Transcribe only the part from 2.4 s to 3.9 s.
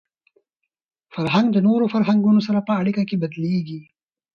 سره په اړیکه کي بدلېږي.